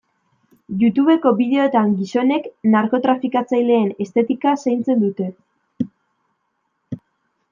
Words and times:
Youtubeko 0.83 1.33
bideoetan 1.41 1.91
gizonek 1.97 2.47
narkotrafikatzaileen 2.75 3.93
estetika 4.07 4.55
zaintzen 4.63 5.05
dute. 5.05 5.31